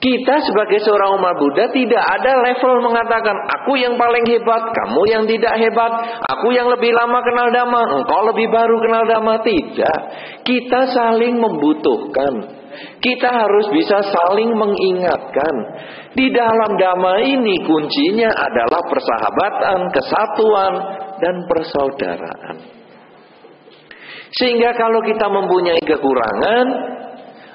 Kita 0.00 0.40
sebagai 0.40 0.80
seorang 0.80 1.20
umat 1.20 1.36
Buddha 1.36 1.68
tidak 1.76 2.00
ada 2.00 2.40
level 2.40 2.88
mengatakan 2.88 3.36
aku 3.36 3.76
yang 3.76 4.00
paling 4.00 4.24
hebat, 4.32 4.72
kamu 4.72 5.02
yang 5.12 5.28
tidak 5.28 5.60
hebat, 5.60 5.92
aku 6.24 6.56
yang 6.56 6.72
lebih 6.72 6.88
lama 6.96 7.20
kenal 7.20 7.52
dhamma, 7.52 8.00
engkau 8.00 8.20
lebih 8.32 8.48
baru 8.48 8.80
kenal 8.80 9.04
dhamma. 9.04 9.44
Tidak. 9.44 10.00
Kita 10.40 10.80
saling 10.96 11.36
membutuhkan. 11.36 12.59
Kita 13.00 13.28
harus 13.28 13.66
bisa 13.72 13.98
saling 14.12 14.52
mengingatkan. 14.52 15.54
Di 16.12 16.26
dalam 16.32 16.76
dhamma 16.76 17.22
ini 17.24 17.64
kuncinya 17.64 18.28
adalah 18.28 18.82
persahabatan, 18.88 19.78
kesatuan, 19.94 20.74
dan 21.20 21.34
persaudaraan. 21.48 22.56
Sehingga 24.30 24.76
kalau 24.78 25.00
kita 25.02 25.26
mempunyai 25.26 25.82
kekurangan, 25.82 26.66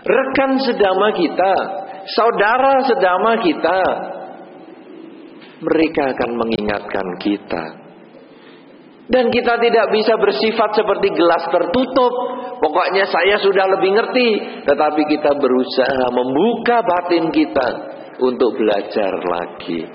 rekan 0.04 0.52
sedama 0.60 1.14
kita 1.16 1.54
saudara 2.06 2.86
sedama 2.86 3.32
kita, 3.42 3.82
mereka 5.66 6.14
akan 6.14 6.32
mengingatkan 6.38 7.08
kita. 7.18 7.85
Dan 9.06 9.30
kita 9.30 9.62
tidak 9.62 9.94
bisa 9.94 10.18
bersifat 10.18 10.74
seperti 10.74 11.14
gelas 11.14 11.46
tertutup. 11.54 12.14
Pokoknya 12.58 13.06
saya 13.06 13.38
sudah 13.38 13.66
lebih 13.78 13.94
ngerti. 13.94 14.30
Tetapi 14.66 15.02
kita 15.06 15.32
berusaha 15.38 16.10
membuka 16.10 16.82
batin 16.82 17.30
kita 17.30 17.68
untuk 18.18 18.58
belajar 18.58 19.14
lagi. 19.30 19.86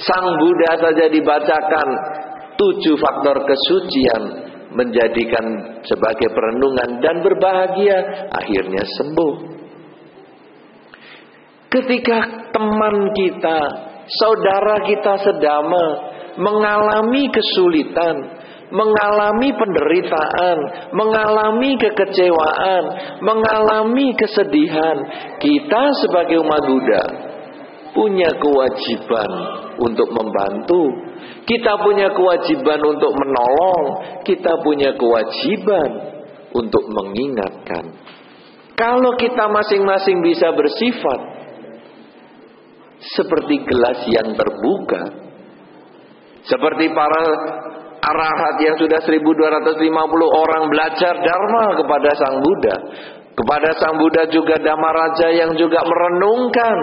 Sang 0.00 0.26
Buddha 0.40 0.80
saja 0.80 1.06
dibacakan 1.12 1.88
tujuh 2.56 2.96
faktor 2.98 3.46
kesucian 3.46 4.22
menjadikan 4.74 5.78
sebagai 5.86 6.34
perenungan 6.34 6.98
dan 6.98 7.22
berbahagia 7.22 8.30
akhirnya 8.30 8.82
sembuh. 8.82 9.34
Ketika 11.70 12.50
teman 12.54 13.10
kita, 13.14 13.58
saudara 14.06 14.82
kita 14.86 15.14
sedama 15.26 15.86
mengalami 16.38 17.30
kesulitan, 17.30 18.14
mengalami 18.72 19.52
penderitaan, 19.52 20.58
mengalami 20.96 21.76
kekecewaan, 21.76 22.82
mengalami 23.20 24.16
kesedihan, 24.16 24.96
kita 25.40 25.82
sebagai 26.04 26.40
umat 26.40 26.62
Buddha 26.64 27.04
punya 27.94 28.30
kewajiban 28.36 29.30
untuk 29.78 30.08
membantu. 30.10 30.82
Kita 31.44 31.76
punya 31.84 32.08
kewajiban 32.12 32.80
untuk 32.84 33.12
menolong, 33.14 33.84
kita 34.24 34.60
punya 34.64 34.96
kewajiban 34.96 35.88
untuk 36.56 36.84
mengingatkan. 36.88 37.84
Kalau 38.74 39.14
kita 39.14 39.46
masing-masing 39.46 40.18
bisa 40.24 40.50
bersifat 40.50 41.20
seperti 43.14 43.62
gelas 43.68 44.00
yang 44.08 44.32
terbuka. 44.34 45.02
Seperti 46.44 46.92
para 46.92 47.22
arahat 48.04 48.56
yang 48.60 48.76
sudah 48.76 49.00
1250 49.00 49.80
orang 50.28 50.62
belajar 50.68 51.14
dharma 51.24 51.64
kepada 51.80 52.10
Sang 52.20 52.38
Buddha. 52.44 52.76
Kepada 53.34 53.68
Sang 53.80 53.96
Buddha 53.98 54.30
juga 54.30 54.60
Dhamma 54.62 54.90
Raja 54.94 55.28
yang 55.34 55.58
juga 55.58 55.82
merenungkan 55.82 56.78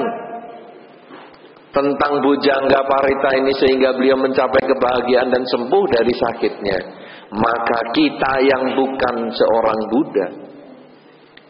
tentang 1.71 2.19
bujangga 2.19 2.83
parita 2.83 3.29
ini 3.39 3.55
sehingga 3.55 3.95
beliau 3.95 4.19
mencapai 4.19 4.59
kebahagiaan 4.59 5.31
dan 5.31 5.43
sembuh 5.47 5.83
dari 5.87 6.11
sakitnya. 6.11 6.79
Maka 7.31 7.79
kita 7.95 8.33
yang 8.43 8.75
bukan 8.75 9.15
seorang 9.31 9.79
Buddha, 9.87 10.27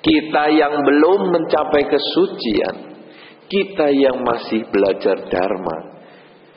kita 0.05 0.43
yang 0.53 0.85
belum 0.85 1.33
mencapai 1.33 1.89
kesucian, 1.89 2.75
kita 3.49 3.89
yang 3.89 4.21
masih 4.21 4.61
belajar 4.69 5.25
Dharma. 5.25 6.00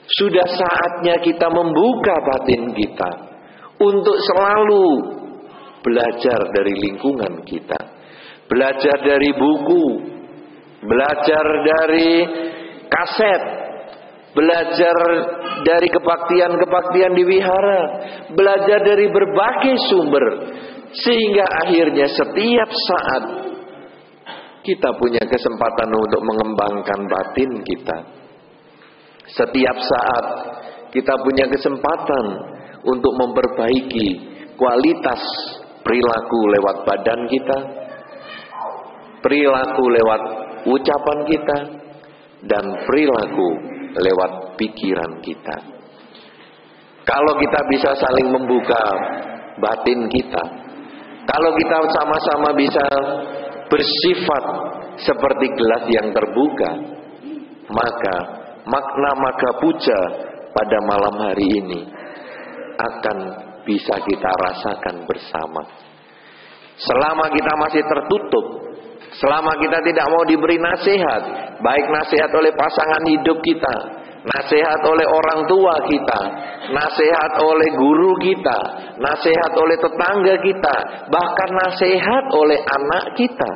Sudah 0.05 0.45
saatnya 0.45 1.17
kita 1.25 1.49
membuka 1.49 2.21
batin 2.21 2.77
kita 2.77 3.11
untuk 3.81 4.17
selalu 4.21 4.87
belajar 5.81 6.41
dari 6.53 6.75
lingkungan 6.77 7.45
kita. 7.45 7.81
Belajar 8.45 9.01
dari 9.01 9.33
buku, 9.33 9.85
belajar 10.85 11.45
dari 11.65 12.13
kaset, 12.89 13.43
belajar 14.37 14.97
dari 15.65 15.89
kebaktian-kebaktian 15.89 17.13
di 17.17 17.25
wihara, 17.25 17.83
belajar 18.37 18.85
dari 18.85 19.09
berbagai 19.09 19.77
sumber 19.89 20.25
sehingga 20.95 21.45
akhirnya 21.65 22.07
setiap 22.13 22.71
saat 22.71 23.25
kita 24.65 24.97
punya 24.97 25.25
kesempatan 25.29 25.91
untuk 25.93 26.23
mengembangkan 26.25 27.01
batin 27.09 27.51
kita. 27.65 28.24
Setiap 29.25 29.77
saat 29.81 30.27
kita 30.93 31.15
punya 31.25 31.49
kesempatan 31.49 32.25
untuk 32.85 33.13
memperbaiki 33.17 34.09
kualitas 34.55 35.21
perilaku 35.81 36.41
lewat 36.53 36.77
badan 36.85 37.21
kita, 37.29 37.59
perilaku 39.25 39.85
lewat 39.89 40.23
ucapan 40.69 41.19
kita, 41.29 41.59
dan 42.45 42.65
perilaku 42.85 43.49
lewat 43.97 44.33
pikiran 44.61 45.21
kita. 45.25 45.57
Kalau 47.05 47.37
kita 47.37 47.61
bisa 47.69 47.91
saling 48.01 48.29
membuka 48.33 48.81
batin 49.61 50.09
kita, 50.09 50.45
kalau 51.25 51.51
kita 51.57 51.77
sama-sama 52.01 52.49
bisa 52.57 52.85
bersifat 53.69 54.45
seperti 55.01 55.47
gelas 55.57 55.85
yang 55.89 56.09
terbuka, 56.13 56.71
maka 57.69 58.44
makna 58.65 59.11
maka 59.17 59.49
puja 59.61 60.01
pada 60.55 60.79
malam 60.87 61.15
hari 61.21 61.47
ini 61.49 61.81
akan 62.79 63.19
bisa 63.65 63.97
kita 64.05 64.31
rasakan 64.31 65.09
bersama. 65.09 65.63
Selama 66.75 67.31
kita 67.31 67.53
masih 67.55 67.83
tertutup, 67.87 68.47
selama 69.19 69.55
kita 69.63 69.79
tidak 69.87 70.07
mau 70.11 70.23
diberi 70.27 70.59
nasihat, 70.59 71.23
baik 71.63 71.87
nasihat 71.91 72.31
oleh 72.35 72.53
pasangan 72.53 73.03
hidup 73.07 73.39
kita, 73.41 73.77
nasihat 74.25 74.81
oleh 74.83 75.07
orang 75.07 75.41
tua 75.47 75.75
kita, 75.87 76.21
nasihat 76.75 77.33
oleh 77.41 77.71
guru 77.79 78.19
kita, 78.19 78.59
nasihat 78.99 79.53
oleh 79.55 79.77
tetangga 79.79 80.35
kita, 80.43 80.77
bahkan 81.13 81.51
nasihat 81.53 82.25
oleh 82.33 82.59
anak 82.59 83.05
kita. 83.17 83.51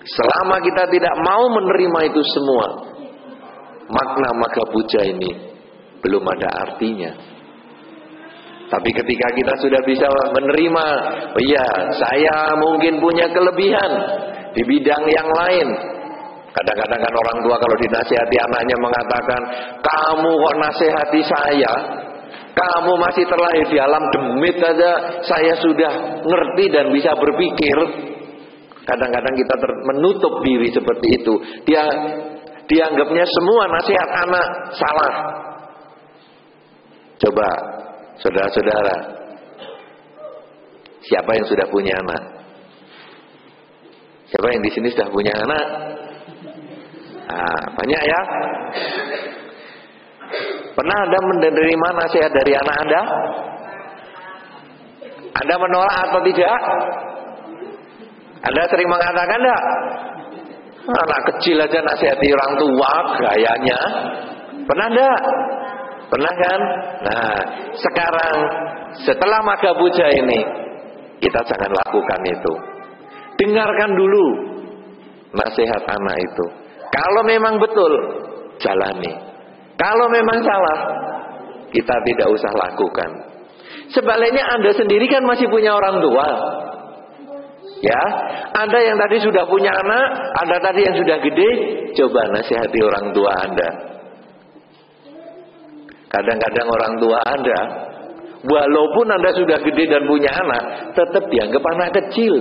Selama 0.00 0.64
kita 0.64 0.88
tidak 0.88 1.12
mau 1.20 1.44
menerima 1.60 2.00
itu 2.08 2.22
semua, 2.32 2.66
makna 3.90 4.30
maka 4.38 4.62
puja 4.70 5.00
ini 5.04 5.30
belum 6.00 6.24
ada 6.24 6.48
artinya. 6.70 7.12
Tapi 8.70 8.90
ketika 8.94 9.26
kita 9.34 9.54
sudah 9.58 9.82
bisa 9.82 10.06
menerima, 10.30 10.86
oh 11.34 11.42
iya, 11.42 11.66
saya 11.98 12.54
mungkin 12.54 13.02
punya 13.02 13.26
kelebihan 13.34 13.92
di 14.54 14.62
bidang 14.62 15.04
yang 15.10 15.26
lain, 15.26 15.68
Kadang-kadang 16.50 16.98
kan 16.98 17.14
orang 17.14 17.38
tua 17.46 17.56
kalau 17.62 17.76
dinasihati 17.78 18.36
anaknya 18.42 18.76
mengatakan, 18.82 19.40
kamu 19.86 20.30
kok 20.34 20.54
nasihati 20.58 21.20
saya? 21.22 21.72
Kamu 22.50 22.92
masih 22.98 23.24
terlahir 23.30 23.66
di 23.70 23.78
alam 23.78 24.02
demit 24.10 24.58
saja, 24.58 25.22
saya 25.22 25.54
sudah 25.62 25.92
ngerti 26.26 26.64
dan 26.74 26.90
bisa 26.90 27.14
berpikir. 27.14 27.78
Kadang-kadang 28.82 29.34
kita 29.38 29.54
menutup 29.94 30.42
diri 30.42 30.74
seperti 30.74 31.22
itu. 31.22 31.34
Dia 31.70 31.86
dianggapnya 32.70 33.26
semua 33.26 33.62
nasihat 33.74 34.08
anak 34.08 34.48
salah. 34.78 35.14
Coba, 37.20 37.48
saudara-saudara, 38.22 38.96
siapa 41.04 41.30
yang 41.34 41.46
sudah 41.50 41.66
punya 41.68 41.92
anak? 42.00 42.22
Siapa 44.30 44.46
yang 44.54 44.62
di 44.62 44.70
sini 44.70 44.88
sudah 44.94 45.10
punya 45.10 45.34
anak? 45.34 45.66
Nah, 47.26 47.62
banyak 47.74 48.02
ya. 48.06 48.20
Pernah 50.78 50.96
Anda 51.02 51.18
menerima 51.18 51.88
nasihat 51.98 52.30
dari 52.30 52.54
anak 52.54 52.76
Anda? 52.86 53.02
Anda 55.34 55.54
menolak 55.58 55.98
atau 56.08 56.20
tidak? 56.22 56.60
Anda 58.40 58.62
sering 58.70 58.88
mengatakan 58.88 59.38
enggak? 59.42 59.62
Anak 60.90 61.20
kecil 61.34 61.56
aja 61.62 61.78
nasihati 61.82 62.26
orang 62.34 62.52
tua 62.58 62.92
gayanya. 63.22 63.80
Pernah 64.66 64.86
enggak? 64.90 65.20
Pernah 66.10 66.32
kan? 66.34 66.60
Nah, 67.06 67.36
sekarang 67.78 68.36
setelah 69.06 69.40
maga 69.46 69.70
puja 69.78 70.10
ini 70.10 70.38
kita 71.22 71.40
jangan 71.46 71.70
lakukan 71.70 72.20
itu. 72.26 72.52
Dengarkan 73.38 73.90
dulu 73.94 74.26
nasihat 75.32 75.82
anak 75.86 76.16
itu. 76.18 76.46
Kalau 76.90 77.22
memang 77.22 77.62
betul, 77.62 77.92
jalani. 78.58 79.14
Kalau 79.78 80.06
memang 80.10 80.38
salah, 80.42 80.78
kita 81.70 81.94
tidak 82.04 82.28
usah 82.34 82.52
lakukan. 82.52 83.10
Sebaliknya 83.94 84.44
Anda 84.58 84.70
sendiri 84.74 85.06
kan 85.06 85.22
masih 85.24 85.46
punya 85.48 85.74
orang 85.74 86.02
tua. 86.02 86.28
Ya, 87.80 88.02
Anda 88.60 88.78
yang 88.84 89.00
tadi 89.00 89.24
sudah 89.24 89.48
punya 89.48 89.72
anak, 89.72 90.06
Anda 90.44 90.60
tadi 90.60 90.84
yang 90.84 91.00
sudah 91.00 91.16
gede, 91.16 91.50
coba 91.96 92.28
nasihati 92.28 92.78
orang 92.84 93.06
tua 93.16 93.32
Anda. 93.40 93.70
Kadang-kadang 96.12 96.68
orang 96.68 96.94
tua 97.00 97.18
Anda, 97.24 97.60
walaupun 98.44 99.06
Anda 99.08 99.32
sudah 99.32 99.58
gede 99.64 99.84
dan 99.88 100.04
punya 100.04 100.28
anak, 100.28 100.92
tetap 100.92 101.24
dianggap 101.32 101.62
anak 101.72 101.90
kecil. 102.04 102.34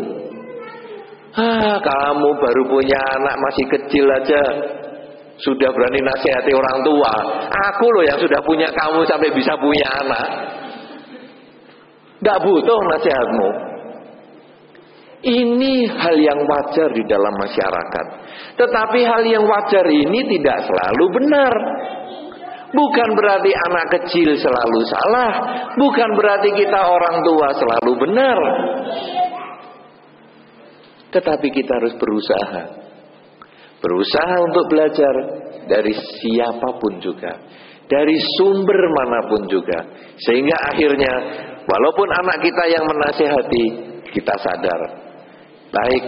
Ah, 1.39 1.79
kamu 1.79 2.29
baru 2.35 2.63
punya 2.67 2.99
anak 2.99 3.35
masih 3.39 3.65
kecil 3.79 4.11
aja, 4.11 4.43
sudah 5.39 5.71
berani 5.71 6.03
nasihati 6.03 6.51
orang 6.51 6.83
tua. 6.83 7.13
Aku 7.47 7.87
loh 7.95 8.03
yang 8.03 8.19
sudah 8.19 8.43
punya 8.43 8.67
kamu 8.75 9.07
sampai 9.07 9.31
bisa 9.31 9.55
punya 9.55 9.87
anak. 10.03 10.27
Gak 12.19 12.43
butuh 12.43 12.79
nasihatmu. 12.91 13.68
Ini 15.19 15.73
hal 15.99 16.15
yang 16.15 16.47
wajar 16.47 16.95
di 16.95 17.03
dalam 17.03 17.35
masyarakat. 17.35 18.05
Tetapi 18.55 18.99
hal 19.03 19.23
yang 19.27 19.43
wajar 19.43 19.83
ini 19.91 20.19
tidak 20.31 20.63
selalu 20.63 21.05
benar. 21.11 21.53
Bukan 22.71 23.09
berarti 23.19 23.51
anak 23.51 23.85
kecil 23.99 24.39
selalu 24.39 24.79
salah. 24.87 25.31
Bukan 25.75 26.09
berarti 26.15 26.55
kita 26.55 26.79
orang 26.87 27.19
tua 27.27 27.47
selalu 27.51 27.91
benar. 27.99 28.39
Tetapi 31.11 31.47
kita 31.51 31.71
harus 31.83 31.99
berusaha. 31.99 32.63
Berusaha 33.83 34.35
untuk 34.39 34.71
belajar 34.71 35.13
dari 35.67 35.99
siapa 35.99 36.79
pun 36.79 36.95
juga. 37.03 37.43
Dari 37.91 38.15
sumber 38.39 38.79
mana 38.95 39.19
pun 39.27 39.51
juga. 39.51 39.83
Sehingga 40.15 40.55
akhirnya 40.71 41.13
walaupun 41.67 42.07
anak 42.07 42.39
kita 42.39 42.63
yang 42.71 42.87
menasehati, 42.87 43.65
kita 44.15 44.35
sadar 44.39 45.08
Baik, 45.69 46.03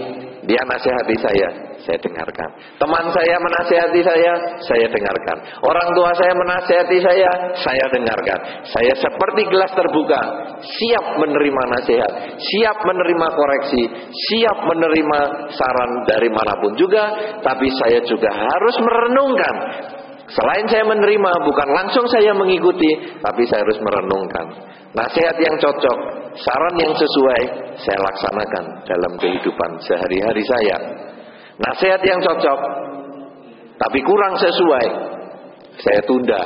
dia 0.50 0.62
nasihati 0.65 1.15
saya, 1.21 1.50
saya 1.86 1.97
dengarkan. 2.02 2.50
Teman 2.82 3.06
saya 3.13 3.38
menasihati 3.38 4.02
saya, 4.02 4.34
saya 4.65 4.89
dengarkan. 4.89 5.38
Orang 5.62 5.88
tua 5.93 6.10
saya 6.17 6.34
menasihati 6.34 6.97
saya, 6.97 7.30
saya 7.62 7.86
dengarkan. 7.93 8.39
Saya 8.74 8.93
seperti 8.97 9.45
gelas 9.54 9.69
terbuka, 9.78 10.21
siap 10.65 11.06
menerima 11.21 11.63
nasihat, 11.78 12.12
siap 12.41 12.78
menerima 12.82 13.28
koreksi, 13.38 13.84
siap 14.10 14.65
menerima 14.65 15.19
saran 15.54 15.91
dari 16.10 16.30
mana 16.34 16.58
pun 16.58 16.74
juga, 16.74 17.38
tapi 17.45 17.69
saya 17.78 18.02
juga 18.10 18.34
harus 18.34 18.76
merenungkan. 18.82 19.56
Selain 20.32 20.65
saya 20.72 20.88
menerima, 20.88 21.32
bukan 21.44 21.70
langsung 21.76 22.08
saya 22.08 22.32
mengikuti, 22.32 22.88
tapi 23.20 23.44
saya 23.52 23.67
harus 23.67 23.80
merenungkan. 23.84 24.46
Nasihat 24.91 25.36
yang 25.39 25.56
cocok, 25.60 25.98
saran 26.39 26.76
yang 26.80 26.94
sesuai 26.96 27.41
saya 27.80 28.00
laksanakan 28.00 28.63
dalam 28.88 29.13
kehidupan 29.20 29.72
sehari-hari 29.84 30.44
saya. 30.44 30.78
Nasihat 31.60 32.02
yang 32.04 32.20
cocok 32.20 32.60
tapi 33.82 34.00
kurang 34.06 34.38
sesuai 34.38 34.86
saya 35.82 36.02
tunda. 36.06 36.44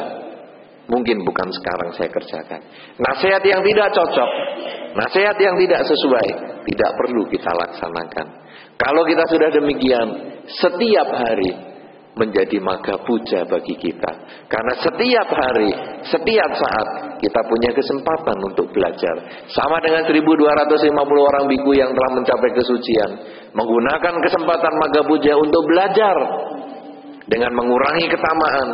Mungkin 0.86 1.26
bukan 1.26 1.50
sekarang 1.50 1.90
saya 1.98 2.10
kerjakan. 2.14 2.62
Nasihat 3.02 3.42
yang 3.42 3.66
tidak 3.66 3.90
cocok, 3.90 4.30
nasihat 4.94 5.34
yang 5.42 5.58
tidak 5.58 5.82
sesuai 5.82 6.28
tidak 6.64 6.92
perlu 6.94 7.26
kita 7.26 7.50
laksanakan. 7.50 8.28
Kalau 8.78 9.02
kita 9.10 9.26
sudah 9.26 9.50
demikian, 9.50 10.08
setiap 10.46 11.10
hari 11.10 11.75
menjadi 12.16 12.58
maga 12.64 12.96
puja 13.04 13.44
bagi 13.44 13.76
kita. 13.76 14.12
Karena 14.48 14.74
setiap 14.80 15.28
hari, 15.36 15.72
setiap 16.08 16.52
saat 16.56 16.88
kita 17.20 17.42
punya 17.44 17.76
kesempatan 17.76 18.38
untuk 18.40 18.72
belajar. 18.72 19.16
Sama 19.52 19.84
dengan 19.84 20.08
1250 20.08 20.96
orang 21.12 21.46
biku 21.52 21.76
yang 21.76 21.92
telah 21.92 22.12
mencapai 22.16 22.52
kesucian, 22.56 23.10
menggunakan 23.52 24.14
kesempatan 24.24 24.74
maga 24.80 25.02
puja 25.04 25.36
untuk 25.36 25.64
belajar 25.68 26.16
dengan 27.28 27.52
mengurangi 27.52 28.08
ketamaan, 28.08 28.68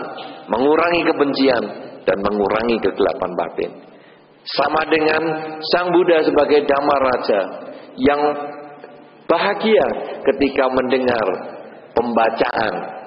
mengurangi 0.46 1.02
kebencian 1.02 1.64
dan 2.06 2.18
mengurangi 2.22 2.78
kegelapan 2.78 3.32
batin. 3.34 3.72
Sama 4.42 4.86
dengan 4.90 5.22
Sang 5.74 5.94
Buddha 5.94 6.22
sebagai 6.26 6.66
Dhamma 6.66 6.96
Raja 6.98 7.42
yang 7.98 8.22
bahagia 9.30 9.86
ketika 10.26 10.66
mendengar 10.74 11.26
pembacaan 11.94 13.01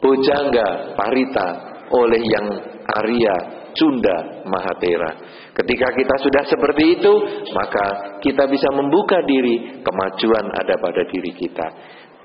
Bojangga 0.00 0.94
Parita 0.94 1.48
oleh 1.90 2.22
yang 2.22 2.46
Arya 2.86 3.36
Cunda 3.76 4.44
Mahatera. 4.48 5.10
Ketika 5.52 5.88
kita 5.92 6.14
sudah 6.20 6.42
seperti 6.48 7.00
itu, 7.00 7.12
maka 7.52 8.18
kita 8.20 8.48
bisa 8.48 8.68
membuka 8.72 9.20
diri, 9.24 9.80
kemajuan 9.80 10.46
ada 10.52 10.74
pada 10.80 11.02
diri 11.08 11.32
kita. 11.32 11.66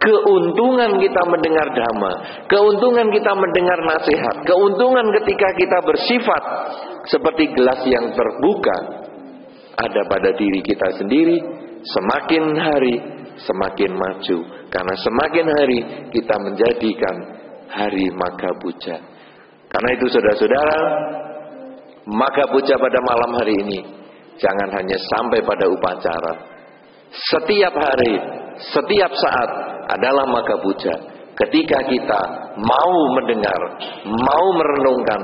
Keuntungan 0.02 0.98
kita 0.98 1.22
mendengar 1.30 1.68
dhamma, 1.78 2.14
keuntungan 2.50 3.14
kita 3.14 3.32
mendengar 3.38 3.80
nasihat, 3.86 4.36
keuntungan 4.50 5.14
ketika 5.22 5.54
kita 5.54 5.78
bersifat 5.86 6.44
seperti 7.06 7.54
gelas 7.54 7.86
yang 7.86 8.10
terbuka 8.10 8.78
ada 9.78 10.02
pada 10.10 10.34
diri 10.34 10.66
kita 10.66 10.98
sendiri, 10.98 11.38
semakin 11.86 12.44
hari 12.58 12.96
semakin 13.46 13.92
maju. 13.96 14.40
Karena 14.72 14.96
semakin 14.96 15.46
hari 15.52 15.80
kita 16.14 16.36
menjadikan 16.42 17.16
hari 17.72 18.12
Maga 18.12 18.52
Puja. 18.60 18.96
Karena 19.72 19.90
itu 19.96 20.06
saudara-saudara, 20.12 20.80
Maga 22.12 22.46
Puja 22.52 22.76
pada 22.76 23.00
malam 23.08 23.32
hari 23.40 23.56
ini 23.64 23.80
jangan 24.42 24.70
hanya 24.76 24.98
sampai 25.16 25.40
pada 25.46 25.66
upacara. 25.70 26.34
Setiap 27.12 27.74
hari, 27.76 28.16
setiap 28.76 29.12
saat 29.16 29.50
adalah 29.96 30.26
Maga 30.28 30.58
Puja. 30.60 30.94
Ketika 31.32 31.80
kita 31.88 32.22
mau 32.60 32.96
mendengar, 33.18 33.62
mau 34.06 34.46
merenungkan 34.54 35.22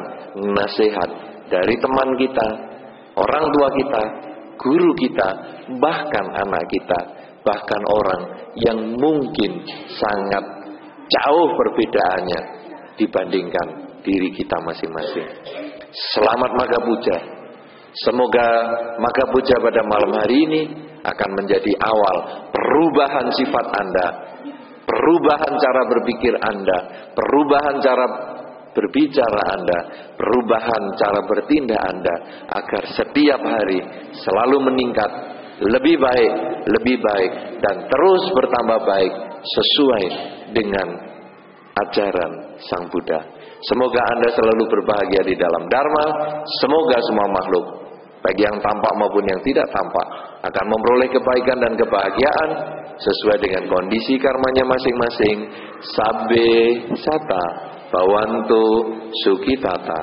nasihat 0.56 1.10
dari 1.52 1.76
teman 1.78 2.10
kita, 2.16 2.48
orang 3.20 3.46
tua 3.52 3.70
kita, 3.76 4.02
guru 4.56 4.92
kita, 4.96 5.30
bahkan 5.78 6.26
anak 6.32 6.64
kita, 6.72 7.00
bahkan 7.44 7.84
orang 7.88 8.22
yang 8.60 8.80
mungkin 8.98 9.64
sangat 10.00 10.57
Jauh 11.08 11.56
perbedaannya 11.56 12.42
dibandingkan 13.00 13.68
diri 14.04 14.30
kita 14.36 14.60
masing-masing. 14.60 15.28
Selamat 16.16 16.52
Maga 16.52 16.80
Puja. 16.84 17.18
Semoga 17.96 18.48
Maga 19.00 19.26
Puja 19.32 19.56
pada 19.64 19.82
malam 19.88 20.12
hari 20.20 20.38
ini 20.44 20.62
akan 21.08 21.30
menjadi 21.40 21.72
awal 21.80 22.18
perubahan 22.52 23.28
sifat 23.40 23.66
Anda, 23.72 24.08
perubahan 24.84 25.54
cara 25.56 25.82
berpikir 25.88 26.34
Anda, 26.36 26.78
perubahan 27.16 27.76
cara 27.80 28.06
berbicara 28.76 29.42
Anda, 29.56 29.80
perubahan 30.20 30.84
cara 31.00 31.20
bertindak 31.24 31.82
Anda 31.88 32.16
agar 32.52 32.84
setiap 33.00 33.42
hari 33.42 33.80
selalu 34.12 34.68
meningkat 34.68 35.12
lebih 35.58 35.96
baik, 35.98 36.34
lebih 36.70 37.00
baik 37.00 37.32
dan 37.64 37.88
terus 37.88 38.24
bertambah 38.36 38.80
baik 38.86 39.14
sesuai 39.44 40.04
dengan 40.56 40.88
ajaran 41.78 42.32
Sang 42.66 42.86
Buddha. 42.90 43.22
Semoga 43.66 44.02
Anda 44.14 44.30
selalu 44.34 44.64
berbahagia 44.70 45.22
di 45.26 45.36
dalam 45.38 45.66
Dharma. 45.70 46.06
Semoga 46.62 46.98
semua 47.10 47.28
makhluk, 47.34 47.66
baik 48.22 48.38
yang 48.38 48.58
tampak 48.62 48.94
maupun 48.98 49.26
yang 49.26 49.42
tidak 49.42 49.66
tampak, 49.74 50.08
akan 50.46 50.66
memperoleh 50.70 51.10
kebaikan 51.10 51.58
dan 51.62 51.74
kebahagiaan 51.74 52.50
sesuai 52.98 53.38
dengan 53.42 53.64
kondisi 53.70 54.18
karmanya 54.22 54.66
masing-masing. 54.66 55.38
Sabe 55.94 56.50
sata 57.02 57.46
bawantu 57.94 58.66
sukitata. 59.26 60.02